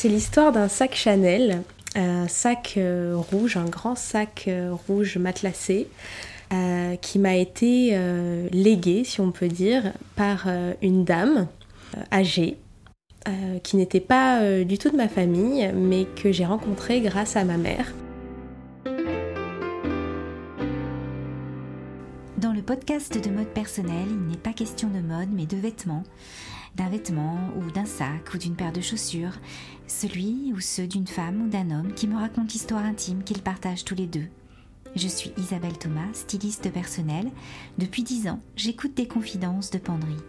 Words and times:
C'est 0.00 0.08
l'histoire 0.08 0.52
d'un 0.52 0.68
sac 0.68 0.94
Chanel, 0.94 1.64
un 1.96 2.28
sac 2.28 2.74
euh, 2.76 3.16
rouge, 3.16 3.56
un 3.56 3.64
grand 3.64 3.96
sac 3.96 4.44
euh, 4.46 4.72
rouge 4.86 5.18
matelassé, 5.18 5.88
euh, 6.52 6.94
qui 6.94 7.18
m'a 7.18 7.34
été 7.34 7.98
légué, 8.52 9.02
si 9.02 9.20
on 9.20 9.32
peut 9.32 9.48
dire, 9.48 9.92
par 10.14 10.46
une 10.82 11.04
dame 11.04 11.48
âgée, 12.12 12.58
qui 13.64 13.76
n'était 13.76 13.98
pas 13.98 14.62
du 14.62 14.78
tout 14.78 14.90
de 14.90 14.96
ma 14.96 15.08
famille, 15.08 15.68
mais 15.74 16.04
que 16.04 16.30
j'ai 16.30 16.46
rencontrée 16.46 17.00
grâce 17.00 17.34
à 17.34 17.42
ma 17.42 17.56
mère. 17.56 17.92
Podcast 22.68 23.18
de 23.18 23.30
mode 23.30 23.48
personnel, 23.48 24.06
il 24.10 24.26
n'est 24.26 24.36
pas 24.36 24.52
question 24.52 24.90
de 24.90 25.00
mode, 25.00 25.30
mais 25.32 25.46
de 25.46 25.56
vêtements 25.56 26.02
d'un 26.76 26.90
vêtement 26.90 27.38
ou 27.56 27.70
d'un 27.70 27.86
sac 27.86 28.34
ou 28.34 28.36
d'une 28.36 28.56
paire 28.56 28.74
de 28.74 28.82
chaussures, 28.82 29.32
celui 29.86 30.52
ou 30.52 30.60
ceux 30.60 30.86
d'une 30.86 31.06
femme 31.06 31.40
ou 31.40 31.48
d'un 31.48 31.70
homme 31.70 31.94
qui 31.94 32.06
me 32.06 32.18
raconte 32.18 32.52
l'histoire 32.52 32.84
intime 32.84 33.24
qu'ils 33.24 33.40
partagent 33.40 33.86
tous 33.86 33.94
les 33.94 34.06
deux. 34.06 34.26
Je 34.96 35.08
suis 35.08 35.32
Isabelle 35.38 35.78
Thomas, 35.78 36.12
styliste 36.12 36.70
personnelle. 36.70 37.30
Depuis 37.78 38.02
dix 38.02 38.28
ans, 38.28 38.40
j'écoute 38.54 38.92
des 38.92 39.08
confidences 39.08 39.70
de 39.70 39.78
penderie. 39.78 40.22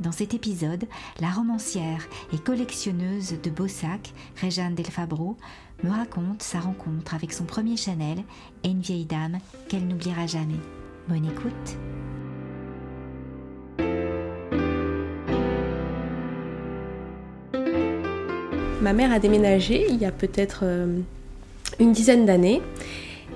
Dans 0.00 0.12
cet 0.12 0.32
épisode, 0.32 0.86
la 1.20 1.30
romancière 1.30 2.08
et 2.32 2.38
collectionneuse 2.38 3.34
de 3.42 3.50
beaux 3.50 3.68
sacs, 3.68 4.14
Réjeanne 4.36 4.74
Delfabro, 4.74 5.36
me 5.84 5.90
raconte 5.90 6.42
sa 6.42 6.60
rencontre 6.60 7.12
avec 7.12 7.34
son 7.34 7.44
premier 7.44 7.76
Chanel 7.76 8.24
et 8.64 8.70
une 8.70 8.80
vieille 8.80 9.04
dame 9.04 9.36
qu'elle 9.68 9.86
n'oubliera 9.86 10.26
jamais. 10.26 10.60
Bonne 11.08 11.26
écoute! 11.26 11.76
Ma 18.82 18.92
mère 18.92 19.12
a 19.12 19.20
déménagé 19.20 19.86
il 19.88 19.98
y 19.98 20.04
a 20.04 20.10
peut-être 20.10 20.60
euh, 20.64 20.98
une 21.78 21.92
dizaine 21.92 22.26
d'années. 22.26 22.60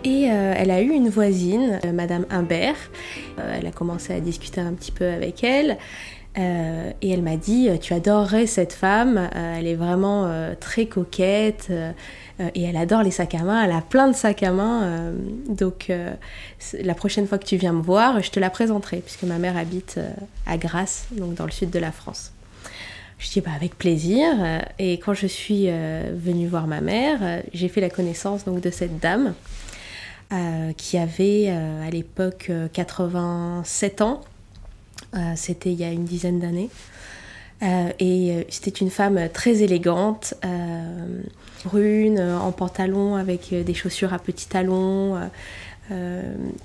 Et 0.02 0.30
euh, 0.30 0.54
elle 0.56 0.70
a 0.70 0.80
eu 0.80 0.90
une 0.90 1.08
voisine, 1.08 1.78
euh, 1.84 1.92
Madame 1.92 2.26
Humbert. 2.30 2.76
elle 3.38 3.66
a 3.66 3.70
commencé 3.70 4.12
à 4.14 4.20
discuter 4.20 4.60
un 4.60 4.72
petit 4.72 4.92
peu 4.92 5.06
avec 5.06 5.44
elle. 5.44 5.78
et 6.36 7.10
elle 7.10 7.22
m'a 7.22 7.36
dit, 7.36 7.68
tu 7.80 7.94
adorerais 7.94 8.46
cette 8.46 8.72
femme, 8.72 9.28
elle 9.34 9.66
est 9.66 9.74
vraiment 9.74 10.30
très 10.60 10.86
coquette 10.86 11.72
et 12.54 12.62
elle 12.62 12.76
adore 12.76 13.02
les 13.02 13.10
sacs 13.10 13.34
à 13.34 13.42
main, 13.42 13.62
elle 13.62 13.72
a 13.72 13.82
plein 13.82 14.08
de 14.08 14.14
sacs 14.14 14.42
à 14.42 14.50
main. 14.52 15.12
donc 15.48 15.92
la 16.72 16.94
prochaine 16.94 17.26
fois 17.26 17.38
que 17.38 17.44
tu 17.44 17.56
viens 17.56 17.72
me 17.72 17.82
voir, 17.82 18.22
je 18.22 18.30
te 18.30 18.40
la 18.40 18.50
présenterai, 18.50 18.98
puisque 18.98 19.24
ma 19.24 19.38
mère 19.38 19.56
habite 19.56 20.00
à 20.46 20.56
Grasse, 20.56 21.06
donc 21.12 21.34
dans 21.34 21.44
le 21.44 21.50
sud 21.50 21.70
de 21.70 21.78
la 21.78 21.92
France. 21.92 22.32
Je 23.20 23.28
dis 23.28 23.40
bah 23.42 23.50
avec 23.54 23.76
plaisir. 23.76 24.28
Et 24.78 24.94
quand 24.94 25.12
je 25.12 25.26
suis 25.26 25.64
euh, 25.68 26.10
venue 26.14 26.48
voir 26.48 26.66
ma 26.66 26.80
mère, 26.80 27.18
euh, 27.22 27.42
j'ai 27.52 27.68
fait 27.68 27.82
la 27.82 27.90
connaissance 27.90 28.44
donc 28.46 28.62
de 28.62 28.70
cette 28.70 28.98
dame 28.98 29.34
euh, 30.32 30.72
qui 30.72 30.96
avait 30.96 31.48
à 31.48 31.90
l'époque 31.90 32.50
87 32.72 34.00
ans. 34.00 34.22
c'était 35.36 35.70
il 35.70 35.78
y 35.78 35.84
a 35.84 35.92
une 35.92 36.04
dizaine 36.04 36.40
d'années. 36.40 36.70
Et 37.62 38.46
c'était 38.48 38.70
une 38.70 38.90
femme 38.90 39.28
très 39.32 39.62
élégante, 39.62 40.34
brune, 41.64 42.20
en 42.20 42.52
pantalon 42.52 43.16
avec 43.16 43.52
des 43.52 43.74
chaussures 43.74 44.14
à 44.14 44.18
petits 44.18 44.48
talons, 44.48 45.18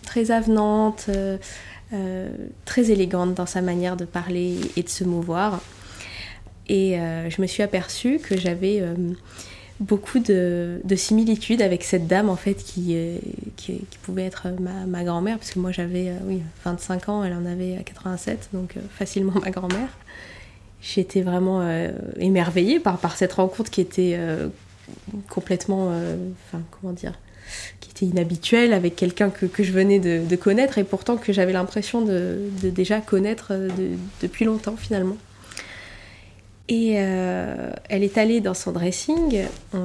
très 0.05 0.31
avenante, 0.31 1.09
très 2.65 2.91
élégante 2.91 3.33
dans 3.33 3.45
sa 3.45 3.61
manière 3.61 3.97
de 3.97 4.05
parler 4.05 4.59
et 4.77 4.83
de 4.83 4.89
se 4.89 5.03
mouvoir. 5.03 5.59
Et 6.67 6.99
euh, 6.99 7.29
je 7.29 7.41
me 7.41 7.47
suis 7.47 7.63
aperçue 7.63 8.19
que 8.19 8.37
j'avais 8.37 8.79
euh, 8.81 8.95
beaucoup 9.79 10.19
de, 10.19 10.81
similitudes 10.95 11.61
avec 11.61 11.83
cette 11.83 12.07
dame 12.07 12.29
en 12.29 12.35
fait 12.35 12.55
qui, 12.55 12.95
euh, 12.95 13.17
pouvait 14.03 14.25
être 14.25 14.47
ma, 14.87 15.03
grand-mère, 15.03 15.37
parce 15.37 15.51
que 15.51 15.59
moi 15.59 15.71
j'avais 15.71 16.11
oui, 16.25 16.41
25 16.63 17.09
ans, 17.09 17.23
elle 17.23 17.33
en 17.33 17.45
avait 17.45 17.81
87, 17.83 18.49
donc 18.53 18.75
facilement 18.97 19.33
ma 19.43 19.51
grand-mère. 19.51 19.89
J'étais 20.87 21.21
vraiment 21.21 21.67
émerveillée 22.19 22.79
par, 22.79 23.17
cette 23.17 23.33
rencontre 23.33 23.71
qui 23.71 23.81
était 23.81 24.19
complètement, 25.29 25.87
enfin 25.87 26.61
comment 26.69 26.93
dire, 26.93 27.13
qui 27.79 27.89
était 27.89 28.05
inhabituelle 28.05 28.71
avec 28.71 28.95
quelqu'un 28.95 29.31
que, 29.31 29.63
je 29.63 29.71
venais 29.71 29.97
de, 29.97 30.35
connaître 30.35 30.77
et 30.77 30.83
pourtant 30.83 31.17
que 31.17 31.33
j'avais 31.33 31.53
l'impression 31.53 32.01
de, 32.01 32.37
déjà 32.61 33.01
connaître 33.01 33.53
depuis 34.21 34.45
longtemps 34.45 34.75
finalement. 34.77 35.17
Et 36.67 36.95
euh, 36.97 37.71
elle 37.89 38.03
est 38.03 38.17
allée 38.17 38.41
dans 38.41 38.55
son 38.55 38.71
dressing. 38.71 39.43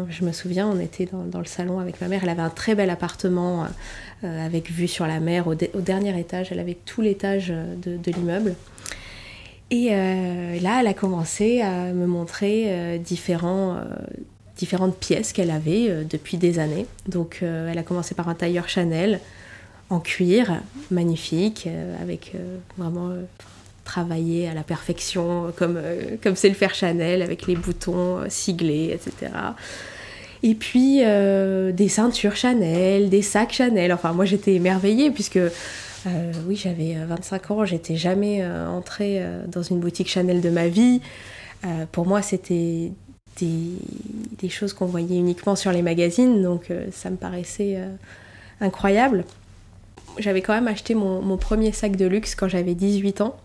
Je 0.08 0.24
me 0.24 0.32
souviens, 0.32 0.66
on 0.66 0.80
était 0.80 1.06
dans, 1.06 1.38
le 1.38 1.44
salon 1.44 1.78
avec 1.78 2.00
ma 2.00 2.08
mère. 2.08 2.20
Elle 2.22 2.30
avait 2.30 2.40
un 2.40 2.50
très 2.50 2.74
bel 2.74 2.88
appartement 2.88 3.66
euh, 4.24 4.46
avec 4.46 4.70
vue 4.70 4.88
sur 4.88 5.06
la 5.06 5.20
mer 5.20 5.46
au, 5.46 5.54
dernier 5.54 6.18
étage. 6.18 6.52
Elle 6.52 6.58
avait 6.58 6.78
tout 6.86 7.02
l'étage 7.02 7.48
de, 7.48 8.10
l'immeuble. 8.10 8.54
Et 9.70 9.88
euh, 9.90 10.58
là, 10.60 10.80
elle 10.80 10.86
a 10.88 10.94
commencé 10.94 11.60
à 11.60 11.92
me 11.92 12.06
montrer 12.06 12.98
différents, 12.98 13.76
différentes 14.56 14.96
pièces 14.96 15.32
qu'elle 15.32 15.50
avait 15.50 16.04
depuis 16.04 16.38
des 16.38 16.58
années. 16.58 16.86
Donc, 17.06 17.38
elle 17.42 17.78
a 17.78 17.82
commencé 17.82 18.14
par 18.14 18.28
un 18.28 18.34
tailleur 18.34 18.68
Chanel 18.68 19.20
en 19.88 20.00
cuir, 20.00 20.60
magnifique, 20.90 21.68
avec 22.00 22.32
vraiment 22.76 23.12
travailler 23.90 24.48
à 24.48 24.54
la 24.54 24.62
perfection, 24.62 25.52
comme 25.56 25.76
euh, 25.76 26.16
c'est 26.34 26.48
le 26.48 26.54
faire 26.54 26.74
Chanel, 26.74 27.22
avec 27.22 27.48
les 27.48 27.56
boutons 27.56 28.18
euh, 28.18 28.26
siglés, 28.28 28.90
etc. 28.94 29.32
Et 30.44 30.54
puis 30.54 31.00
euh, 31.02 31.72
des 31.72 31.88
ceintures 31.88 32.36
Chanel, 32.36 33.10
des 33.10 33.22
sacs 33.22 33.52
Chanel. 33.52 33.92
Enfin, 33.92 34.12
moi 34.12 34.26
j'étais 34.26 34.54
émerveillée 34.54 35.10
puisque 35.10 35.40
oui, 36.46 36.56
j'avais 36.56 36.94
25 36.94 37.50
ans, 37.50 37.64
j'étais 37.64 37.96
jamais 37.96 38.44
entrée 38.46 39.22
dans 39.48 39.62
une 39.62 39.80
boutique 39.80 40.08
Chanel 40.08 40.40
de 40.40 40.50
ma 40.50 40.68
vie. 40.68 41.00
pour 41.92 42.06
moi, 42.06 42.22
c'était 42.22 42.92
des, 43.38 44.48
choses 44.48 44.72
qu'on 44.72 44.86
voyait 44.86 45.16
uniquement 45.16 45.56
sur 45.56 45.72
les 45.72 45.82
magazines, 45.82 46.42
donc 46.42 46.72
ça 46.92 47.10
me 47.10 47.16
paraissait 47.16 47.78
incroyable. 48.60 49.24
J'avais 50.18 50.42
quand 50.42 50.54
même 50.54 50.68
acheté 50.68 50.94
mon, 50.94 51.22
mon, 51.22 51.36
premier 51.36 51.72
sac 51.72 51.96
de 51.96 52.06
luxe 52.06 52.34
quand 52.34 52.48
j'avais 52.48 52.74
18 52.74 53.20
ans. 53.20 53.36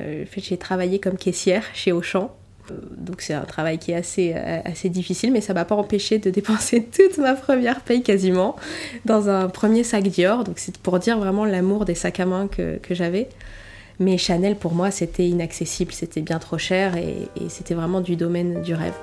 Euh, 0.00 0.24
j'ai 0.36 0.58
travaillé 0.58 0.98
comme 0.98 1.16
caissière 1.16 1.64
chez 1.74 1.92
Auchan. 1.92 2.34
Euh, 2.70 2.74
donc 2.96 3.20
c'est 3.20 3.34
un 3.34 3.44
travail 3.44 3.78
qui 3.78 3.92
est 3.92 3.96
assez, 3.96 4.32
euh, 4.34 4.60
assez 4.64 4.88
difficile, 4.88 5.32
mais 5.32 5.40
ça 5.40 5.54
m'a 5.54 5.64
pas 5.64 5.74
empêché 5.74 6.18
de 6.18 6.30
dépenser 6.30 6.82
toute 6.96 7.18
ma 7.18 7.34
première 7.34 7.80
paye 7.80 8.02
quasiment 8.02 8.56
dans 9.04 9.28
un 9.28 9.48
premier 9.48 9.84
sac 9.84 10.04
Dior. 10.04 10.44
Donc 10.44 10.58
c'est 10.58 10.76
pour 10.78 10.98
dire 10.98 11.18
vraiment 11.18 11.44
l'amour 11.44 11.84
des 11.84 11.94
sacs 11.94 12.20
à 12.20 12.26
main 12.26 12.48
que, 12.48 12.78
que 12.78 12.94
j'avais. 12.94 13.28
Mais 13.98 14.18
Chanel 14.18 14.56
pour 14.56 14.74
moi 14.74 14.90
c'était 14.90 15.26
inaccessible, 15.26 15.92
c'était 15.92 16.20
bien 16.20 16.38
trop 16.38 16.58
cher 16.58 16.96
et, 16.96 17.28
et 17.36 17.48
c'était 17.48 17.74
vraiment 17.74 18.00
du 18.00 18.16
domaine 18.16 18.62
du 18.62 18.74
rêve. 18.74 18.94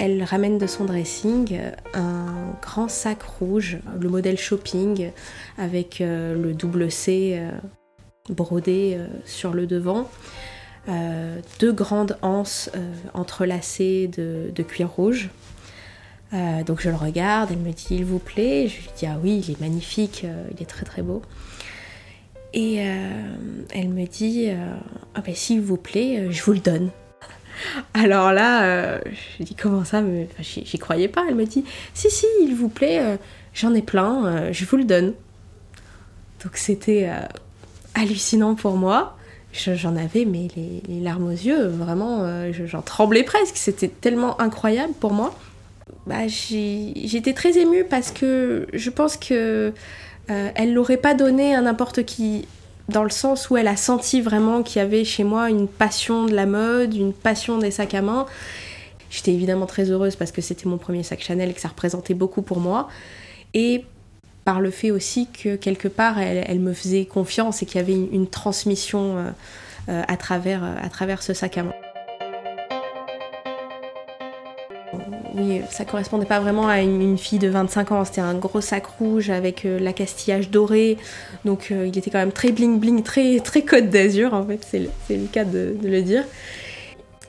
Elle 0.00 0.22
ramène 0.22 0.58
de 0.58 0.66
son 0.68 0.84
dressing 0.84 1.58
un 1.92 2.26
grand 2.62 2.88
sac 2.88 3.20
rouge, 3.22 3.78
le 4.00 4.08
modèle 4.08 4.38
shopping, 4.38 5.10
avec 5.56 6.00
euh, 6.00 6.40
le 6.40 6.54
double 6.54 6.90
C 6.90 7.40
euh, 8.30 8.34
brodé 8.34 8.96
euh, 8.96 9.06
sur 9.24 9.52
le 9.52 9.66
devant. 9.66 10.10
deux 11.58 11.72
grandes 11.72 12.16
anses 12.22 12.70
entrelacées 13.12 14.08
de, 14.08 14.62
cuir 14.62 14.88
rouge. 14.88 15.28
donc 16.32 16.80
je 16.80 16.88
le 16.88 16.96
regarde, 16.96 17.50
elle 17.52 17.58
me 17.58 17.72
dit 17.72 17.88
il 17.90 18.06
vous 18.06 18.18
plaît, 18.18 18.68
je 18.68 18.76
lui 18.80 18.90
dis 18.96 19.06
ah 19.06 19.18
oui 19.22 19.44
il 19.46 19.52
est 19.52 19.60
magnifique, 19.60 20.24
il 20.52 20.62
est 20.62 20.66
très 20.66 20.86
très 20.86 21.02
beau. 21.02 21.20
Et 22.54 22.76
elle 22.76 23.90
me 23.90 24.06
dit 24.06 24.48
ah 25.14 25.20
ben 25.20 25.34
s'il 25.34 25.60
vous 25.60 25.76
plaît, 25.76 26.28
je 26.30 26.42
vous 26.42 26.52
le 26.52 26.60
donne. 26.60 26.90
Alors 27.94 28.32
là, 28.32 28.64
euh, 28.64 29.00
je 29.38 29.44
dis 29.44 29.54
comment 29.54 29.84
ça 29.84 30.02
J'y 30.40 30.78
croyais 30.78 31.08
pas. 31.08 31.24
Elle 31.28 31.34
me 31.34 31.44
dit 31.44 31.64
si, 31.94 32.10
si, 32.10 32.26
il 32.42 32.54
vous 32.54 32.68
plaît, 32.68 33.00
euh, 33.00 33.16
j'en 33.54 33.74
ai 33.74 33.82
plein, 33.82 34.26
euh, 34.26 34.52
je 34.52 34.64
vous 34.64 34.76
le 34.76 34.84
donne. 34.84 35.14
Donc 36.42 36.56
c'était 36.56 37.10
hallucinant 37.98 38.54
pour 38.54 38.76
moi. 38.76 39.16
J'en 39.52 39.96
avais 39.96 40.24
mais 40.24 40.48
les, 40.56 41.00
larmes 41.00 41.28
aux 41.28 41.30
yeux, 41.30 41.66
vraiment, 41.66 42.22
j'en 42.66 42.82
tremblais 42.82 43.22
presque. 43.22 43.56
C'était 43.56 43.88
tellement 43.88 44.40
incroyable 44.40 44.92
pour 45.00 45.12
moi. 45.12 45.34
Bah, 46.06 46.28
J'étais 46.28 47.32
très 47.32 47.58
émue 47.58 47.84
parce 47.84 48.10
que 48.12 48.66
je 48.72 48.90
pense 48.90 49.16
que 49.16 49.72
elle 50.26 50.74
l'aurait 50.74 50.98
pas 50.98 51.14
donné 51.14 51.54
à 51.54 51.62
n'importe 51.62 52.04
qui 52.04 52.46
dans 52.88 53.04
le 53.04 53.10
sens 53.10 53.50
où 53.50 53.56
elle 53.56 53.68
a 53.68 53.76
senti 53.76 54.20
vraiment 54.20 54.62
qu'il 54.62 54.80
y 54.80 54.84
avait 54.84 55.04
chez 55.04 55.24
moi 55.24 55.50
une 55.50 55.68
passion 55.68 56.24
de 56.24 56.34
la 56.34 56.46
mode, 56.46 56.94
une 56.94 57.12
passion 57.12 57.58
des 57.58 57.70
sacs 57.70 57.94
à 57.94 58.02
main. 58.02 58.26
J'étais 59.10 59.32
évidemment 59.32 59.66
très 59.66 59.90
heureuse 59.90 60.16
parce 60.16 60.32
que 60.32 60.40
c'était 60.40 60.68
mon 60.68 60.78
premier 60.78 61.02
sac 61.02 61.20
Chanel 61.20 61.50
et 61.50 61.54
que 61.54 61.60
ça 61.60 61.68
représentait 61.68 62.14
beaucoup 62.14 62.42
pour 62.42 62.60
moi. 62.60 62.88
Et 63.54 63.84
par 64.48 64.62
le 64.62 64.70
fait 64.70 64.90
aussi 64.90 65.26
que 65.26 65.56
quelque 65.56 65.88
part 65.88 66.18
elle, 66.18 66.58
me 66.58 66.72
faisait 66.72 67.04
confiance 67.04 67.62
et 67.62 67.66
qu'il 67.66 67.76
y 67.76 67.84
avait 67.84 67.92
une, 67.92 68.26
transmission 68.26 69.18
euh, 69.18 69.30
euh, 69.90 70.02
à, 70.08 70.16
travers, 70.16 70.64
euh, 70.64 70.74
à 70.82 70.88
travers 70.88 71.22
ce 71.22 71.34
sac 71.34 71.58
à 71.58 71.64
main. 71.64 71.74
Oui, 75.34 75.60
ça 75.68 75.84
correspondait 75.84 76.24
pas 76.24 76.40
vraiment 76.40 76.66
à 76.66 76.80
une, 76.80 77.18
fille 77.18 77.38
de 77.38 77.48
25 77.48 77.92
ans. 77.92 78.06
C'était 78.06 78.22
un 78.22 78.32
gros 78.32 78.62
sac 78.62 78.86
rouge 78.86 79.28
avec 79.28 79.66
euh, 79.66 79.78
l'accastillage 79.78 80.48
doré. 80.48 80.96
Donc 81.44 81.68
il 81.68 81.98
était 81.98 82.10
quand 82.10 82.18
même 82.18 82.32
très 82.32 82.50
bling 82.50 82.80
bling, 82.80 83.02
très, 83.02 83.40
très 83.40 83.60
côte 83.60 83.90
d'azur 83.90 84.32
en 84.32 84.46
fait, 84.46 84.66
c'est 84.66 84.78
le, 84.78 84.88
le, 85.10 85.26
cas 85.26 85.44
de, 85.44 85.76
le 85.82 86.00
dire. 86.00 86.24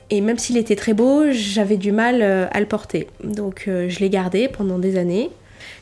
Et 0.08 0.22
même 0.22 0.38
s'il 0.38 0.56
était 0.56 0.74
très 0.74 0.94
beau, 0.94 1.30
j'avais 1.32 1.76
du 1.76 1.92
mal 1.92 2.22
à 2.22 2.60
le 2.60 2.66
porter. 2.66 3.08
Donc 3.22 3.64
je 3.66 3.98
l'ai 3.98 4.08
gardé 4.08 4.48
pendant 4.48 4.78
des 4.78 4.96
années. 4.96 5.28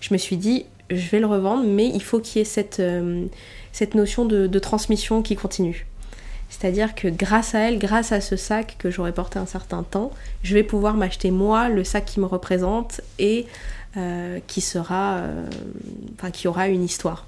Je 0.01 0.13
me 0.13 0.19
suis 0.19 0.37
dit, 0.37 0.67
je 0.91 1.09
vais 1.11 1.21
le 1.21 1.27
revendre, 1.27 1.65
mais 1.65 1.87
il 1.87 2.03
faut 2.03 2.21
qu'il 2.21 2.39
y 2.39 2.43
ait 2.43 2.45
cette, 2.45 2.83
cette 3.73 3.95
notion 3.95 4.25
de 4.25 4.59
transmission 4.59 5.23
qui 5.23 5.37
continue. 5.37 5.87
C'est-à-dire 6.49 6.95
que 6.95 7.09
grâce 7.09 7.55
à 7.55 7.61
elle, 7.61 7.79
grâce 7.79 8.13
à 8.13 8.21
ce 8.21 8.37
sac 8.37 8.77
que 8.79 8.91
j'aurais 8.91 9.13
porté 9.13 9.39
un 9.39 9.47
certain 9.47 9.83
temps, 9.83 10.11
je 10.43 10.55
vais 10.55 10.63
pouvoir 10.63 10.95
m'acheter 10.95 11.31
moi 11.31 11.69
le 11.69 11.85
sac 11.85 12.07
qui 12.07 12.21
me 12.21 12.27
représente 12.27 13.01
et 13.19 13.47
euh, 13.97 14.39
qui 14.47 14.61
sera, 14.61 15.19
euh, 15.19 15.47
qui 16.33 16.49
aura 16.49 16.69
une 16.69 16.85
histoire. 16.85 17.27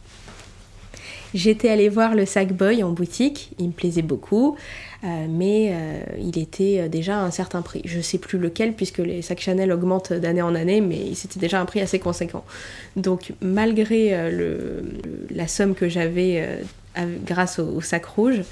J'étais 1.33 1.69
allée 1.69 1.89
voir 1.89 2.15
le 2.15 2.27
sac 2.27 2.53
Boy 2.53 2.83
en 2.83 2.91
boutique, 2.91 3.53
il 3.59 3.69
me 3.69 3.73
plaisait 3.73 4.03
beaucoup, 4.03 4.57
euh, 4.57 4.90
mais 5.03 5.75
il 6.19 6.39
était 6.39 6.89
déjà 6.89 7.19
à 7.19 7.23
un 7.23 7.31
certain 7.31 7.63
prix. 7.63 7.83
Je 7.85 8.01
sais 8.01 8.19
plus 8.19 8.39
lequel 8.39 8.75
puisque 8.75 8.99
les 8.99 9.23
sacs 9.23 9.41
Chanel 9.41 9.73
augmentent 9.73 10.13
d'année 10.13 10.43
en 10.43 10.55
année, 10.55 10.81
mais 10.81 11.15
c'était 11.15 11.41
déjà 11.41 11.61
un 11.61 11.65
prix 11.65 11.81
assez 11.81 11.99
conséquent. 11.99 12.45
Donc 12.97 13.33
malgré 13.41 14.31
la 15.31 15.49
somme 15.49 15.75
que 15.75 15.89
j'avais 15.89 16.61
grâce 17.25 17.59
au, 17.59 17.81
sac 17.81 18.05
rouge, 18.05 18.43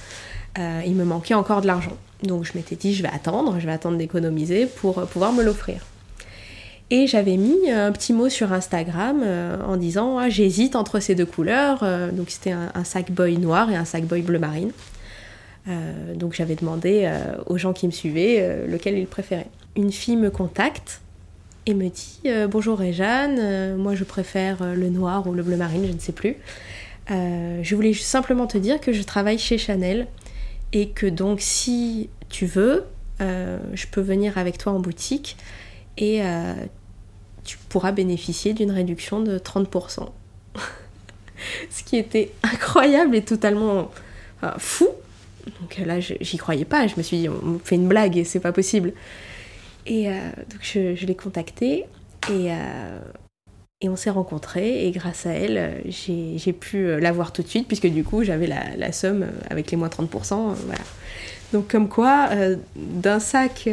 euh, 0.59 0.83
il 0.87 0.95
me 0.95 1.05
manquait 1.05 1.35
encore 1.35 1.61
de 1.61 1.67
l'argent. 1.67 1.97
Donc 2.23 2.45
je 2.45 2.53
m'étais 2.55 2.77
dit, 2.77 2.95
je 2.95 3.03
vais 3.03 3.09
attendre, 3.09 3.59
je 3.61 3.67
vais 3.67 3.73
attendre 3.73 3.97
d'économiser 3.97 4.67
pour 4.67 4.99
euh, 4.99 5.05
pouvoir 5.05 5.33
me 5.33 5.43
l'offrir. 5.43 5.81
Et 6.91 7.07
j'avais 7.07 7.37
mis 7.37 7.71
un 7.71 7.93
petit 7.93 8.15
mot 8.15 8.31
sur 8.31 8.53
Instagram 8.53 9.21
euh, 9.23 9.59
en 9.67 9.77
disant 9.77 10.19
ah, 10.19 10.31
j'hésite 10.31 10.75
entre 10.75 11.01
ces 11.01 11.15
deux 11.15 11.27
couleurs. 11.27 11.85
donc 12.13 12.31
c'était 12.31 12.53
un, 12.53 12.85
sac 12.85 13.11
boy 13.11 13.37
noir 13.37 13.71
et 13.71 13.77
un 13.77 13.85
sac 13.85 14.05
boy 14.05 14.23
bleu 14.23 14.39
marine. 14.39 14.73
Donc 16.15 16.33
j'avais 16.33 16.55
demandé 16.55 17.11
aux 17.47 17.59
gens 17.59 17.73
qui 17.73 17.87
me 17.87 17.93
suivaient 17.93 18.67
lequel 18.67 18.97
ils 18.99 19.07
préféraient. 19.07 19.49
Une 19.77 19.93
fille 19.93 20.17
me 20.17 20.31
contacte 20.31 21.03
et 21.67 21.75
me 21.75 21.89
dit 21.89 22.23
bonjour 22.51 22.79
Réjeanne, 22.79 23.77
moi 23.77 23.95
je 23.95 24.05
préfère 24.05 24.75
le 24.75 24.89
noir 24.89 25.27
ou 25.27 25.33
le 25.33 25.43
bleu 25.43 25.57
marine, 25.57 25.87
je 25.87 25.93
ne 25.93 25.99
sais 25.99 26.13
plus. 26.13 26.37
je 27.11 27.75
voulais 27.75 27.93
simplement 27.93 28.47
te 28.47 28.57
dire 28.57 28.81
que 28.81 28.93
je 28.93 29.03
travaille 29.03 29.39
chez 29.39 29.59
Chanel 29.59 30.07
et 30.73 30.89
que 30.89 31.07
donc 31.07 31.41
si 31.41 32.11
tu 32.29 32.47
veux, 32.47 32.85
euh, 33.21 33.59
je 33.75 33.87
peux 33.87 34.01
venir 34.01 34.39
avec 34.39 34.59
toi 34.59 34.73
en 34.73 34.81
boutique 34.81 35.37
et 35.97 36.23
euh, 36.23 36.55
tu 37.45 37.59
pourras 37.69 37.93
bénéficier 37.93 38.53
d'une 38.53 38.71
réduction 38.71 39.21
de 39.21 39.39
30%. 39.39 40.09
Ce 41.71 41.83
qui 41.83 41.97
était 41.97 42.33
incroyable 42.43 43.15
et 43.17 43.23
totalement 43.23 43.91
fou. 44.59 44.89
Donc 45.61 45.79
là, 45.85 46.01
j'y 46.01 46.37
croyais 46.37 46.65
pas. 46.65 46.87
Je 46.87 46.95
me 46.97 47.03
suis 47.03 47.19
dit, 47.19 47.29
on 47.29 47.59
fait 47.63 47.77
une 47.77 47.89
blague 47.89 48.17
et 48.17 48.25
c'est 48.25 48.41
pas 48.41 48.53
possible. 48.53 48.93
Et 49.87 50.09
euh, 50.09 50.13
donc 50.51 50.61
je, 50.63 51.07
l'ai 51.07 51.15
contactée 51.15 51.87
et 52.31 52.51
et 53.81 53.89
on 53.89 53.95
s'est 53.95 54.11
rencontrés 54.11 54.87
et 54.87 54.91
grâce 54.91 55.25
à 55.25 55.31
elle, 55.31 55.83
j'ai 55.87 56.53
pu 56.53 56.79
euh, 56.79 56.99
la 56.99 57.13
voir 57.13 57.33
tout 57.33 57.43
de 57.43 57.49
suite 57.49 57.69
puisque 57.69 57.87
du 57.87 58.03
coup 58.03 58.25
j'avais 58.25 58.49
la, 58.49 58.91
somme 58.91 59.23
euh, 59.23 59.31
avec 59.51 59.71
les 59.71 59.77
moins 59.77 59.87
30%. 59.87 60.33
Euh, 60.33 60.55
voilà. 60.67 60.81
Donc 61.53 61.69
comme 61.69 61.89
quoi, 61.89 62.29
d'un 62.77 63.21
sac 63.21 63.71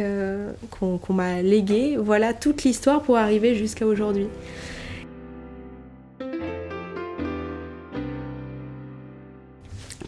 qu'on 0.70 1.12
m'a 1.12 1.42
légué, 1.42 1.98
voilà 1.98 2.32
toute 2.32 2.62
l'histoire 2.64 3.02
pour 3.02 3.18
arriver 3.18 3.54
jusqu'à 3.54 3.84
aujourd'hui. 3.84 4.28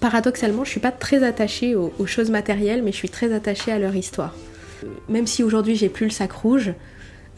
Paradoxalement, 0.00 0.64
je 0.64 0.70
suis 0.70 0.80
pas 0.80 0.92
très 0.92 1.24
attachée 1.24 1.74
aux, 1.74 2.06
choses 2.06 2.30
matérielles, 2.30 2.82
mais 2.82 2.92
je 2.92 2.96
suis 2.96 3.08
très 3.08 3.32
attachée 3.32 3.72
à 3.72 3.78
leur 3.78 3.96
histoire. 3.96 4.34
Même 5.08 5.26
si 5.26 5.42
aujourd'hui 5.42 5.74
j'ai 5.74 5.88
plus 5.88 6.06
le 6.06 6.12
sac 6.12 6.30
rouge, 6.32 6.72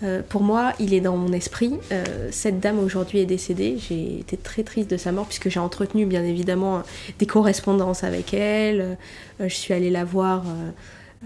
euh, 0.03 0.23
pour 0.27 0.43
moi, 0.43 0.73
il 0.79 0.95
est 0.95 1.01
dans 1.01 1.17
mon 1.17 1.33
esprit. 1.33 1.75
Euh, 1.93 2.29
cette 2.31 2.61
dame 2.61 2.79
aujourd'hui 2.79 3.19
est 3.19 3.27
décédée. 3.27 3.77
J'ai 3.79 4.21
été 4.21 4.37
très 4.37 4.63
triste 4.63 4.91
de 4.91 4.97
sa 4.97 5.13
mort 5.13 5.27
puisque 5.27 5.49
j'ai 5.49 5.61
entretenu 5.61 6.07
bien 6.07 6.25
évidemment 6.25 6.83
des 7.19 7.27
correspondances 7.27 8.05
avec 8.05 8.33
elle. 8.35 8.81
Euh, 8.81 9.49
je 9.49 9.55
suis 9.55 9.75
allée 9.75 9.91
la 9.91 10.05
voir 10.05 10.45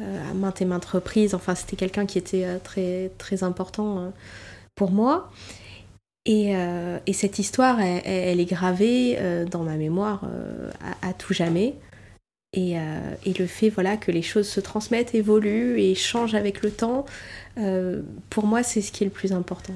à 0.00 0.34
maintes 0.34 0.60
et 0.60 0.64
maintes 0.64 0.84
reprises. 0.84 1.34
Enfin, 1.34 1.54
c'était 1.54 1.76
quelqu'un 1.76 2.06
qui 2.06 2.18
était 2.18 2.46
très, 2.64 3.12
très 3.18 3.44
important 3.44 4.12
pour 4.74 4.90
moi. 4.90 5.30
Et, 6.26 6.54
cette 7.12 7.38
histoire, 7.38 7.80
elle, 7.80 8.40
est 8.40 8.44
gravée 8.44 9.18
dans 9.50 9.62
ma 9.62 9.76
mémoire 9.76 10.28
à, 11.02 11.12
tout 11.12 11.34
jamais. 11.34 11.74
Et, 12.54 12.76
et, 13.26 13.32
le 13.38 13.46
fait 13.46 13.68
voilà, 13.68 13.96
que 13.96 14.10
les 14.10 14.22
choses 14.22 14.48
se 14.48 14.60
transmettent, 14.60 15.14
évoluent 15.14 15.78
et 15.80 15.94
changent 15.94 16.34
avec 16.34 16.62
le 16.62 16.70
temps, 16.70 17.04
euh, 17.58 18.02
pour 18.30 18.46
moi, 18.46 18.62
c'est 18.62 18.80
ce 18.80 18.92
qui 18.92 19.04
est 19.04 19.06
le 19.06 19.12
plus 19.12 19.32
important. 19.32 19.74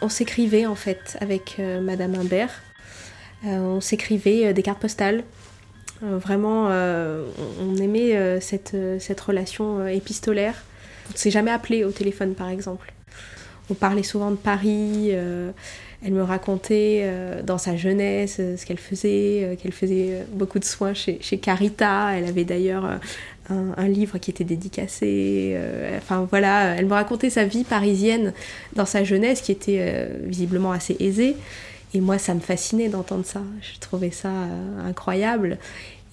On 0.00 0.08
s'écrivait 0.08 0.66
en 0.66 0.74
fait 0.74 1.16
avec 1.20 1.56
euh, 1.58 1.80
Madame 1.80 2.14
Imbert. 2.14 2.62
Euh, 3.44 3.58
on 3.58 3.80
s'écrivait 3.80 4.52
des 4.52 4.62
cartes 4.62 4.80
postales. 4.80 5.24
Vraiment, 6.02 6.66
on 6.68 7.76
aimait 7.76 8.40
cette, 8.40 8.76
cette 8.98 9.20
relation 9.20 9.86
épistolaire. 9.86 10.54
On 11.08 11.12
ne 11.12 11.18
s'est 11.18 11.30
jamais 11.30 11.50
appelé 11.50 11.84
au 11.84 11.90
téléphone 11.90 12.34
par 12.34 12.48
exemple. 12.48 12.92
On 13.70 13.74
parlait 13.74 14.02
souvent 14.02 14.30
de 14.30 14.36
Paris. 14.36 15.12
Elle 16.04 16.12
me 16.12 16.22
racontait 16.22 17.00
euh, 17.02 17.42
dans 17.42 17.58
sa 17.58 17.76
jeunesse 17.76 18.36
euh, 18.38 18.56
ce 18.56 18.64
qu'elle 18.64 18.78
faisait, 18.78 19.42
euh, 19.42 19.56
qu'elle 19.56 19.72
faisait 19.72 20.24
beaucoup 20.32 20.60
de 20.60 20.64
soins 20.64 20.94
chez, 20.94 21.18
chez 21.20 21.38
Carita. 21.38 22.16
Elle 22.16 22.24
avait 22.24 22.44
d'ailleurs 22.44 23.00
un, 23.50 23.88
livre 23.88 24.18
qui 24.18 24.30
était 24.30 24.44
dédicacé. 24.44 25.58
enfin 25.96 26.26
voilà, 26.30 26.74
elle 26.76 26.84
me 26.84 26.92
racontait 26.92 27.30
sa 27.30 27.44
vie 27.44 27.64
parisienne 27.64 28.34
dans 28.76 28.84
sa 28.84 29.04
jeunesse 29.04 29.40
qui 29.40 29.52
était 29.52 30.06
visiblement 30.22 30.70
assez 30.70 30.96
aisée. 31.00 31.34
Et 31.94 32.00
moi, 32.00 32.18
ça 32.18 32.34
me 32.34 32.40
fascinait 32.40 32.88
d'entendre 32.88 33.24
ça. 33.24 33.42
Je 33.62 33.78
trouvais 33.80 34.10
ça 34.10 34.30
incroyable. 34.84 35.58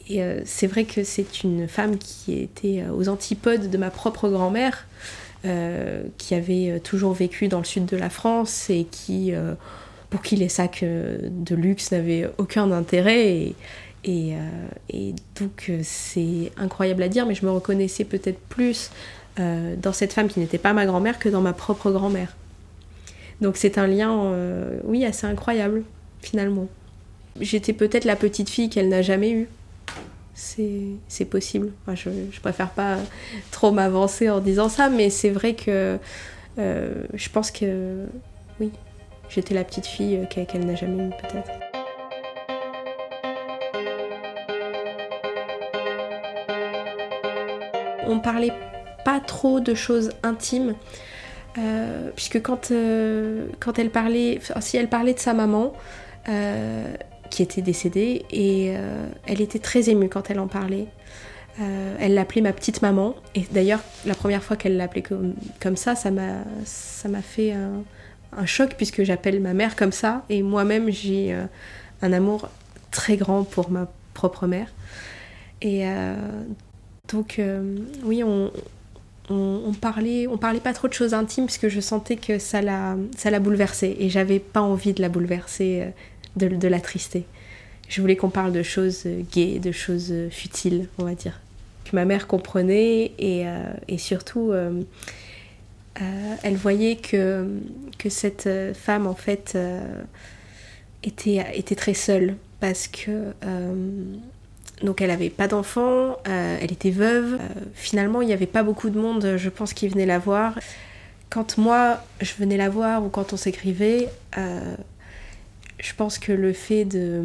Et 0.07 0.21
c'est 0.45 0.67
vrai 0.67 0.85
que 0.85 1.03
c'est 1.03 1.43
une 1.43 1.67
femme 1.67 1.97
qui 1.97 2.33
était 2.39 2.85
aux 2.95 3.09
antipodes 3.09 3.69
de 3.69 3.77
ma 3.77 3.89
propre 3.89 4.29
grand-mère. 4.29 4.85
Euh, 5.45 6.01
qui 6.17 6.33
avait 6.33 6.71
euh, 6.71 6.79
toujours 6.79 7.13
vécu 7.13 7.47
dans 7.47 7.59
le 7.59 7.65
sud 7.65 7.85
de 7.85 7.97
la 7.97 8.09
France 8.09 8.71
et 8.71 8.87
qui, 8.89 9.31
euh, 9.31 9.53
pour 10.09 10.23
qui 10.23 10.37
les 10.37 10.49
sacs 10.49 10.83
de 10.83 11.55
luxe 11.55 11.91
n'avaient 11.91 12.27
aucun 12.39 12.71
intérêt. 12.71 13.53
Et, 14.05 14.33
donc 15.39 15.71
c'est 15.83 16.51
incroyable 16.57 17.03
à 17.03 17.09
dire, 17.09 17.27
mais 17.27 17.35
je 17.35 17.45
me 17.45 17.51
reconnaissais 17.51 18.05
peut-être 18.05 18.39
plus 18.39 18.91
dans 19.37 19.93
cette 19.93 20.13
femme 20.13 20.27
qui 20.27 20.39
n'était 20.39 20.59
pas 20.59 20.73
ma 20.73 20.85
grand-mère 20.85 21.19
que 21.19 21.27
dans 21.27 21.41
ma 21.41 21.53
propre 21.53 21.91
grand-mère. 21.91 22.35
Donc 23.41 23.57
c'est 23.57 23.77
un 23.77 23.87
lien, 23.87 24.33
oui, 24.83 25.05
assez 25.05 25.27
incroyable, 25.27 25.83
finalement. 26.21 26.67
J'étais 27.41 27.73
peut-être 27.73 28.05
la 28.05 28.15
petite 28.15 28.49
fille 28.49 28.69
qu'elle 28.69 28.89
n'a 28.89 29.01
jamais 29.01 29.31
eue 29.31 29.47
c'est 30.35 31.25
possible. 31.29 31.71
je, 31.93 32.09
je 32.31 32.39
préfère 32.41 32.69
pas 32.69 32.97
trop 33.51 33.71
m'avancer 33.71 34.29
en 34.29 34.39
disant 34.39 34.69
ça, 34.69 34.89
mais 34.89 35.09
c'est 35.09 35.29
vrai 35.29 35.53
que 35.53 35.97
euh, 36.59 37.03
je 37.13 37.29
pense 37.29 37.51
que 37.51 38.05
oui, 38.59 38.71
j'étais 39.29 39.53
la 39.53 39.63
petite 39.63 39.85
fille 39.85 40.27
qu'elle 40.29 40.65
n'a 40.65 40.75
jamais 40.75 41.05
eue 41.05 41.09
peut-être. 41.21 41.51
On 48.07 48.19
parlait 48.19 48.53
pas 49.03 49.19
trop 49.19 49.59
de 49.59 49.73
choses 49.73 50.11
intimes. 50.21 50.75
Euh, 51.57 52.09
puisque 52.15 52.41
quand, 52.41 52.71
euh, 52.71 53.47
quand 53.59 53.79
elle 53.79 53.89
parlait, 53.89 54.39
si 54.59 54.77
elle 54.77 54.89
parlait 54.89 55.13
de 55.13 55.19
sa 55.19 55.33
maman, 55.33 55.73
qui 57.29 57.43
était 57.43 57.61
décédée 57.61 58.25
et 58.31 58.73
euh, 58.77 59.07
elle 59.25 59.41
était 59.41 59.59
très 59.59 59.89
émue 59.89 60.09
quand 60.09 60.29
elle 60.29 60.39
en 60.39 60.47
parlait. 60.47 60.87
Euh, 61.61 61.95
elle 61.99 62.13
l'appelait 62.13 62.41
ma 62.41 62.51
petite 62.51 62.81
maman 62.81 63.15
et 63.33 63.45
d'ailleurs 63.51 63.79
la 64.05 64.13
première 64.13 64.43
fois 64.43 64.57
qu'elle 64.57 64.75
l'appelait 64.75 65.01
comme, 65.01 65.33
comme 65.61 65.77
ça, 65.77 65.95
ça 65.95 66.11
m'a 66.11 66.43
ça 66.65 67.07
m'a 67.07 67.21
fait 67.21 67.53
un, 67.53 68.45
choc 68.45 68.73
puisque 68.75 69.03
j'appelle 69.03 69.39
ma 69.39 69.53
mère 69.53 69.77
comme 69.77 69.93
ça 69.93 70.23
et 70.29 70.43
moi-même 70.43 70.91
j'ai 70.91 71.33
euh, 71.33 71.45
un 72.01 72.11
amour 72.11 72.49
très 72.91 73.15
grand 73.15 73.43
pour 73.43 73.69
ma 73.71 73.87
propre 74.13 74.47
mère. 74.47 74.67
Et 75.61 75.85
donc 77.11 77.41
oui, 78.03 78.23
on, 78.23 78.51
on, 79.29 79.73
parlait, 79.73 80.27
on 80.27 80.37
parlait 80.37 80.59
pas 80.59 80.73
trop 80.73 80.87
de 80.87 80.93
choses 80.93 81.13
intimes 81.13 81.45
puisque 81.45 81.67
je 81.67 81.79
sentais 81.79 82.15
que 82.15 82.39
ça 82.39 82.61
la, 82.61 82.95
ça 83.17 83.29
la 83.29 83.39
bouleversait 83.39 83.95
et 83.99 84.09
j'avais 84.09 84.39
pas 84.39 84.61
envie 84.61 84.93
de 84.93 85.01
la 85.01 85.09
bouleverser 85.09 85.87
de, 86.35 86.67
la 86.67 86.79
trister. 86.79 87.25
je 87.87 88.01
voulais 88.01 88.15
qu'on 88.15 88.29
parle 88.29 88.51
de 88.51 88.63
choses 88.63 89.07
gaies, 89.31 89.59
de 89.59 89.71
choses 89.71 90.13
futiles, 90.29 90.87
on 90.97 91.05
va 91.05 91.15
dire. 91.15 91.39
Que 91.85 91.95
ma 91.95 92.05
mère 92.05 92.27
comprenait 92.27 93.11
et, 93.19 93.45
et 93.87 93.97
surtout, 93.97 94.53
elle 95.95 96.55
voyait 96.55 96.97
que, 96.97 97.47
que 97.97 98.09
cette 98.09 98.49
femme, 98.73 99.07
en 99.07 99.15
fait, 99.15 99.57
était, 101.03 101.45
était 101.53 101.75
très 101.75 101.93
seule 101.93 102.35
parce 102.59 102.87
que 102.87 103.33
donc 104.83 105.01
elle 105.01 105.07
n'avait 105.07 105.29
pas 105.29 105.47
d'enfant, 105.47 106.17
euh, 106.27 106.57
elle 106.61 106.71
était 106.71 106.91
veuve. 106.91 107.35
Euh, 107.35 107.61
finalement, 107.73 108.21
il 108.21 108.27
n'y 108.27 108.33
avait 108.33 108.45
pas 108.45 108.63
beaucoup 108.63 108.89
de 108.89 108.99
monde, 108.99 109.35
je 109.37 109.49
pense, 109.49 109.73
qui 109.73 109.87
venait 109.87 110.05
la 110.05 110.19
voir. 110.19 110.59
Quand 111.29 111.57
moi, 111.57 112.03
je 112.21 112.33
venais 112.37 112.57
la 112.57 112.69
voir 112.69 113.03
ou 113.03 113.09
quand 113.09 113.33
on 113.33 113.37
s'écrivait, 113.37 114.09
euh, 114.37 114.75
je 115.79 115.93
pense 115.93 116.19
que 116.19 116.31
le 116.31 116.53
fait 116.53 116.85
de, 116.85 117.23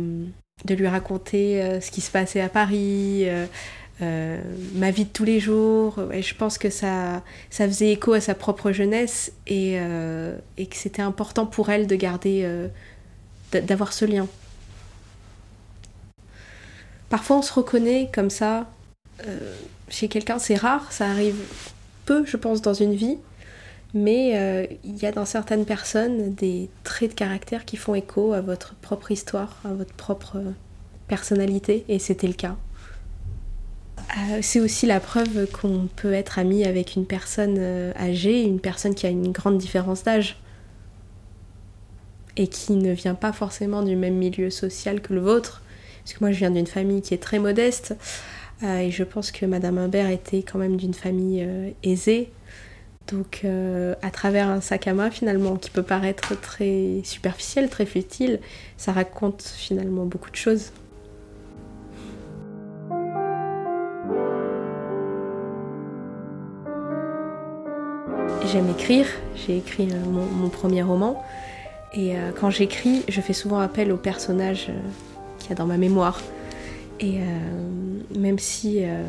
lui 0.68 0.86
raconter 0.86 1.80
ce 1.80 1.90
qui 1.90 2.00
se 2.00 2.10
passait 2.10 2.40
à 2.40 2.48
Paris, 2.48 3.26
ma 4.00 4.90
vie 4.90 5.04
de 5.04 5.10
tous 5.10 5.24
les 5.24 5.40
jours, 5.40 6.00
je 6.12 6.34
pense 6.34 6.58
que 6.58 6.70
ça, 6.70 7.22
ça 7.50 7.66
faisait 7.66 7.92
écho 7.92 8.12
à 8.12 8.20
sa 8.20 8.34
propre 8.34 8.72
jeunesse 8.72 9.32
et, 9.46 9.74
et 10.56 10.66
que 10.66 10.76
c'était 10.76 11.02
important 11.02 11.46
pour 11.46 11.70
elle 11.70 11.86
de 11.86 11.96
garder, 11.96 12.46
d'avoir 13.52 13.92
ce 13.92 14.04
lien. 14.04 14.26
Parfois 17.10 17.38
on 17.38 17.42
se 17.42 17.52
reconnaît 17.52 18.08
comme 18.14 18.30
ça 18.30 18.66
euh, 19.26 19.54
chez 19.88 20.08
quelqu'un, 20.08 20.38
c'est 20.38 20.54
rare, 20.54 20.90
ça 20.92 21.06
arrive 21.06 21.36
peu 22.06 22.24
je 22.24 22.36
pense 22.36 22.62
dans 22.62 22.72
une 22.72 22.94
vie, 22.94 23.18
mais 23.92 24.38
euh, 24.38 24.66
il 24.84 24.96
y 24.96 25.06
a 25.06 25.12
dans 25.12 25.24
certaines 25.24 25.66
personnes 25.66 26.32
des 26.34 26.70
traits 26.84 27.10
de 27.10 27.14
caractère 27.14 27.64
qui 27.64 27.76
font 27.76 27.96
écho 27.96 28.32
à 28.32 28.40
votre 28.40 28.74
propre 28.76 29.10
histoire, 29.10 29.56
à 29.64 29.72
votre 29.72 29.92
propre 29.94 30.38
personnalité, 31.08 31.84
et 31.88 31.98
c'était 31.98 32.28
le 32.28 32.34
cas. 32.34 32.56
Euh, 33.98 34.38
c'est 34.40 34.60
aussi 34.60 34.86
la 34.86 35.00
preuve 35.00 35.46
qu'on 35.50 35.88
peut 35.96 36.12
être 36.12 36.38
ami 36.38 36.64
avec 36.64 36.94
une 36.94 37.06
personne 37.06 37.58
âgée, 37.96 38.42
une 38.42 38.60
personne 38.60 38.94
qui 38.94 39.06
a 39.06 39.10
une 39.10 39.32
grande 39.32 39.58
différence 39.58 40.04
d'âge. 40.04 40.40
Et 42.36 42.46
qui 42.46 42.72
ne 42.72 42.92
vient 42.92 43.16
pas 43.16 43.32
forcément 43.32 43.82
du 43.82 43.96
même 43.96 44.14
milieu 44.14 44.50
social 44.50 45.00
que 45.02 45.12
le 45.12 45.20
vôtre, 45.20 45.62
parce 46.02 46.14
que 46.14 46.24
moi 46.24 46.32
je 46.32 46.38
viens 46.38 46.50
d'une 46.50 46.66
famille 46.66 47.02
qui 47.02 47.14
est 47.14 47.22
très 47.22 47.38
modeste, 47.38 47.94
euh, 48.62 48.80
et 48.80 48.90
je 48.90 49.04
pense 49.04 49.30
que 49.30 49.46
Madame 49.46 49.78
Imbert 49.78 50.10
était 50.10 50.42
quand 50.42 50.58
même 50.58 50.76
d'une 50.76 50.94
famille 50.94 51.42
euh, 51.42 51.70
aisée. 51.82 52.30
Donc 53.10 53.40
euh, 53.44 53.94
à 54.02 54.10
travers 54.10 54.48
un 54.48 54.60
sac 54.60 54.86
à 54.86 54.94
main 54.94 55.10
finalement 55.10 55.56
qui 55.56 55.70
peut 55.70 55.82
paraître 55.82 56.38
très 56.40 57.00
superficiel, 57.02 57.68
très 57.68 57.86
futile, 57.86 58.38
ça 58.76 58.92
raconte 58.92 59.42
finalement 59.42 60.04
beaucoup 60.04 60.30
de 60.30 60.36
choses. 60.36 60.72
J'aime 68.52 68.70
écrire, 68.70 69.06
j'ai 69.36 69.58
écrit 69.58 69.86
mon, 69.86 70.24
mon, 70.24 70.84
roman 70.84 71.22
et 71.94 72.14
quand 72.40 72.50
j'écris, 72.50 73.04
je 73.08 73.20
fais 73.20 73.32
souvent 73.32 73.60
appel 73.60 73.92
aux 73.92 73.96
personnages 73.96 74.70
dans 75.54 75.66
ma 75.66 75.76
mémoire. 75.76 76.20
Et 77.00 77.18
euh, 77.18 78.18
même 78.18 78.38
si 78.38 78.84
euh, 78.84 79.02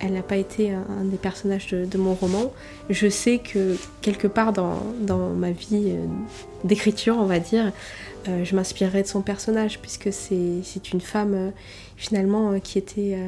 elle 0.00 0.12
n'a 0.12 0.22
pas 0.22 0.36
été 0.36 0.70
un, 0.70 1.04
des 1.04 1.16
personnages 1.16 1.68
de, 1.70 1.98
mon 1.98 2.14
roman, 2.14 2.52
je 2.88 3.08
sais 3.08 3.38
que 3.38 3.76
quelque 4.00 4.28
part 4.28 4.52
dans, 4.52 4.80
ma 5.36 5.50
vie 5.50 5.90
euh, 5.90 6.06
d'écriture, 6.62 7.16
on 7.18 7.26
va 7.26 7.38
dire, 7.38 7.72
je 8.26 8.56
m'inspirerai 8.56 9.02
de 9.02 9.06
son 9.06 9.20
personnage, 9.20 9.80
puisque 9.80 10.10
c'est 10.10 10.92
une 10.92 11.02
femme 11.02 11.52
finalement 11.98 12.58
qui 12.58 12.78
était 12.78 13.18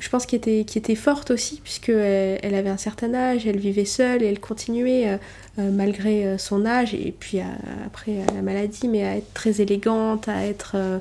je 0.00 0.08
pense 0.08 0.24
qui 0.24 0.34
était 0.34 0.94
forte 0.94 1.30
aussi, 1.30 1.60
puisqu'elle 1.62 2.40
elle 2.42 2.54
avait 2.54 2.70
un 2.70 2.78
certain 2.78 3.12
âge, 3.12 3.46
elle 3.46 3.58
vivait 3.58 3.84
seule 3.84 4.22
et 4.22 4.26
elle 4.26 4.40
continuait, 4.40 5.10
euh, 5.10 5.16
euh, 5.58 5.70
malgré 5.70 6.24
euh, 6.24 6.38
son 6.38 6.64
âge, 6.64 6.94
et 6.94 7.14
puis 7.18 7.38
après 7.86 8.24
la 8.34 8.40
maladie, 8.40 8.88
mais 8.88 9.04
à 9.04 9.16
être 9.16 9.32
très 9.34 9.60
élégante, 9.60 10.28
à 10.28 10.46
être... 10.46 11.00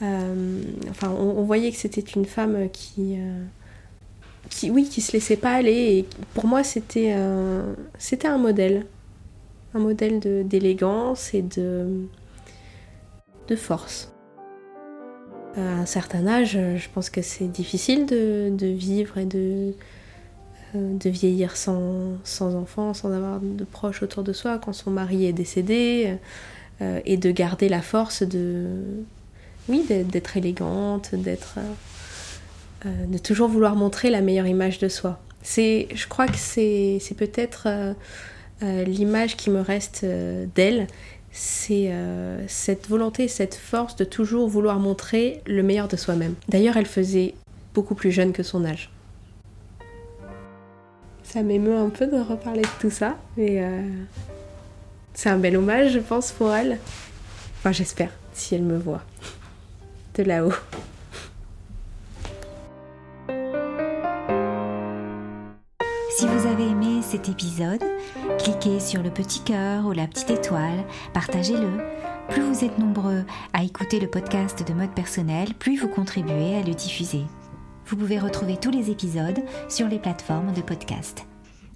enfin, 0.00 1.10
on, 1.10 1.42
voyait 1.42 1.70
que 1.70 1.76
c'était 1.76 2.00
une 2.00 2.24
femme 2.24 2.68
qui, 2.72 3.18
qui, 4.48 4.70
oui, 4.70 4.88
qui 4.88 5.02
se 5.02 5.12
laissait 5.12 5.36
pas 5.36 5.52
aller, 5.52 5.98
et 5.98 6.06
pour 6.34 6.46
moi, 6.46 6.64
c'était 6.64 7.12
un 7.12 8.38
modèle. 8.38 8.86
Un 9.74 9.78
modèle 9.78 10.20
d'élégance 10.46 11.32
et 11.34 11.42
de 11.42 12.06
force 13.56 14.12
à 15.56 15.60
un 15.60 15.86
certain 15.86 16.26
âge, 16.26 16.52
je 16.52 16.88
pense 16.92 17.10
que 17.10 17.22
c'est 17.22 17.48
difficile 17.48 18.06
de, 18.06 18.66
vivre 18.66 19.18
et 19.18 19.26
de, 19.26 19.74
euh, 20.74 20.96
de 20.96 21.10
vieillir 21.10 21.56
sans, 21.56 22.16
sans 22.24 22.54
enfants, 22.54 22.94
sans 22.94 23.12
avoir 23.12 23.40
de 23.40 23.64
proches 23.64 24.02
autour 24.02 24.22
de 24.22 24.32
soi, 24.32 24.58
quand 24.58 24.72
son 24.72 24.90
mari 24.90 25.26
est 25.26 25.34
décédé, 25.34 26.16
euh, 26.80 27.00
et 27.04 27.18
de 27.18 27.30
garder 27.30 27.68
la 27.68 27.82
force 27.82 28.22
de, 28.22 28.68
oui, 29.68 29.84
d'être 29.88 30.36
élégante, 30.38 31.14
d'être, 31.14 31.56
euh, 32.86 33.06
de 33.06 33.18
toujours 33.18 33.48
vouloir 33.48 33.76
montrer 33.76 34.08
la 34.08 34.22
meilleure 34.22 34.46
image 34.46 34.78
de 34.78 34.88
soi. 34.88 35.20
C'est, 35.42 35.88
je 35.94 36.08
crois 36.08 36.26
que 36.26 36.38
c'est 36.38 37.00
peut-être 37.18 37.68
l'image 38.62 39.36
qui 39.36 39.50
me 39.50 39.60
reste 39.60 40.06
d'elle, 40.54 40.86
c'est 41.32 41.90
euh, 41.90 42.46
cette 42.46 42.88
volonté, 42.88 43.26
cette 43.26 43.54
force 43.54 43.96
de 43.96 44.04
toujours 44.04 44.48
vouloir 44.48 44.78
montrer 44.78 45.40
le 45.46 45.62
meilleur 45.62 45.88
de 45.88 45.96
soi-même. 45.96 46.34
D'ailleurs, 46.48 46.76
elle 46.76 46.86
faisait 46.86 47.34
beaucoup 47.74 47.94
plus 47.94 48.12
jeune 48.12 48.32
que 48.32 48.42
son 48.42 48.64
âge. 48.64 48.90
Ça 51.24 51.42
m'émeut 51.42 51.76
un 51.76 51.88
peu 51.88 52.06
de 52.06 52.20
reparler 52.20 52.62
de 52.62 52.80
tout 52.80 52.90
ça, 52.90 53.16
mais 53.38 53.62
euh, 53.62 53.80
c'est 55.14 55.30
un 55.30 55.38
bel 55.38 55.56
hommage, 55.56 55.92
je 55.92 55.98
pense, 55.98 56.30
pour 56.32 56.52
elle. 56.52 56.78
Enfin, 57.58 57.72
j'espère, 57.72 58.10
si 58.34 58.54
elle 58.54 58.62
me 58.62 58.76
voit 58.76 59.02
de 60.14 60.22
là-haut. 60.24 60.52
Épisode, 67.28 67.82
cliquez 68.38 68.80
sur 68.80 69.02
le 69.02 69.10
petit 69.10 69.40
cœur 69.40 69.86
ou 69.86 69.92
la 69.92 70.06
petite 70.06 70.30
étoile, 70.30 70.84
partagez-le. 71.12 71.78
Plus 72.28 72.42
vous 72.42 72.64
êtes 72.64 72.78
nombreux 72.78 73.24
à 73.52 73.64
écouter 73.64 74.00
le 74.00 74.08
podcast 74.08 74.66
de 74.66 74.72
mode 74.72 74.94
personnel, 74.94 75.54
plus 75.54 75.76
vous 75.76 75.88
contribuez 75.88 76.56
à 76.56 76.62
le 76.62 76.74
diffuser. 76.74 77.24
Vous 77.86 77.96
pouvez 77.96 78.18
retrouver 78.18 78.56
tous 78.56 78.70
les 78.70 78.90
épisodes 78.90 79.40
sur 79.68 79.88
les 79.88 79.98
plateformes 79.98 80.52
de 80.52 80.62
podcast. 80.62 81.26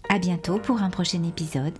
À 0.08 0.18
bientôt 0.18 0.58
pour 0.58 0.82
un 0.82 0.90
prochain 0.90 1.22
épisode 1.24 1.74